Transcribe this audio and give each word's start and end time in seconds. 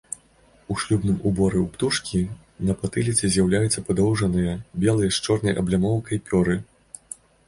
У 0.75 0.75
шлюбным 0.83 1.17
уборы 1.31 1.57
ў 1.65 1.73
птушкі 1.73 2.21
на 2.69 2.73
патыліцы 2.83 3.29
з'яўляюцца 3.35 3.83
падоўжаныя, 3.89 4.55
белыя 4.87 5.11
з 5.19 5.29
чорнай 5.29 5.53
аблямоўкай 5.65 6.17
пёры. 6.31 6.57